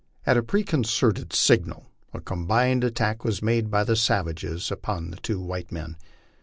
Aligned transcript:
At 0.25 0.35
a 0.35 0.41
preconcerted 0.41 1.31
signal 1.31 1.85
a 2.11 2.19
combined 2.21 2.83
attack 2.83 3.23
was 3.23 3.43
made 3.43 3.69
by 3.69 3.83
the 3.83 3.95
savages 3.95 4.71
upon 4.71 5.11
the 5.11 5.17
two 5.17 5.39
white 5.39 5.71
men. 5.71 5.95